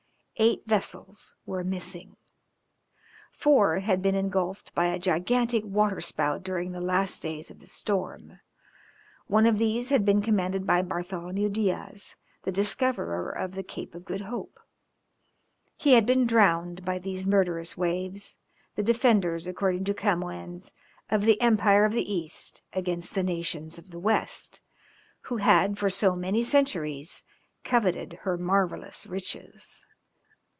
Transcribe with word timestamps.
Eight 0.37 0.63
vessels 0.65 1.35
were 1.45 1.63
missing; 1.63 2.15
four 3.31 3.77
had 3.81 4.01
been 4.01 4.15
engulfed 4.15 4.73
by 4.73 4.87
a 4.87 4.97
gigantic 4.97 5.63
water 5.63 6.01
spout 6.01 6.41
during 6.41 6.71
the 6.71 6.81
last 6.81 7.21
days 7.21 7.51
of 7.51 7.59
the 7.59 7.67
storm. 7.67 8.39
One 9.27 9.45
of 9.45 9.59
these 9.59 9.89
had 9.89 10.03
been 10.03 10.19
commanded 10.23 10.65
by 10.65 10.81
Bartholomew 10.81 11.49
Diaz, 11.49 12.15
the 12.41 12.51
discoverer 12.51 13.29
of 13.29 13.51
the 13.53 13.61
Cape 13.61 13.93
of 13.93 14.03
Good 14.03 14.21
Hope: 14.21 14.59
he 15.77 15.93
had 15.93 16.07
been 16.07 16.25
drowned 16.25 16.83
by 16.83 16.97
these 16.97 17.27
murderous 17.27 17.77
waves, 17.77 18.39
the 18.75 18.81
defenders, 18.81 19.45
according 19.45 19.83
to 19.85 19.93
Camoens, 19.93 20.73
of 21.11 21.21
the 21.21 21.39
empire 21.39 21.85
of 21.85 21.93
the 21.93 22.11
east 22.11 22.63
against 22.73 23.13
the 23.13 23.21
nations 23.21 23.77
of 23.77 23.91
the 23.91 23.99
west, 23.99 24.59
who 25.25 25.37
had 25.37 25.77
for 25.77 25.91
so 25.91 26.15
many 26.15 26.41
centuries 26.41 27.23
coveted 27.63 28.13
her 28.23 28.39
marvellous 28.39 29.05
riches. 29.05 29.85